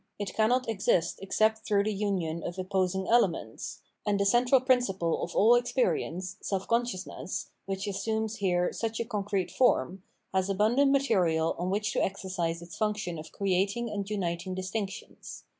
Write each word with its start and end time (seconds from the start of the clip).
It 0.17 0.33
cannot 0.33 0.67
exist 0.67 1.19
except 1.21 1.67
through 1.67 1.83
the 1.83 1.93
union 1.93 2.41
of 2.41 2.57
opposing 2.57 3.07
elements; 3.07 3.81
and 4.03 4.19
the 4.19 4.25
central 4.25 4.59
principle 4.59 5.21
of 5.21 5.35
all 5.35 5.53
experience, 5.53 6.37
self 6.41 6.67
consciousness, 6.67 7.51
which 7.67 7.85
assumes 7.87 8.37
here 8.37 8.73
such 8.73 8.99
a 8.99 9.05
concrete 9.05 9.51
form, 9.51 10.01
has 10.33 10.49
abundant 10.49 10.89
material 10.89 11.55
on 11.59 11.69
which 11.69 11.93
to 11.93 12.01
exercise 12.03 12.63
its 12.63 12.75
function 12.75 13.19
of 13.19 13.31
creating 13.31 13.91
and 13.91 14.09
uniting 14.09 14.55
distinctions. 14.55 15.43